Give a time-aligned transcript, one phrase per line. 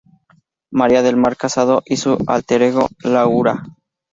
[0.71, 3.61] Maria del mar casado y su alterego Laura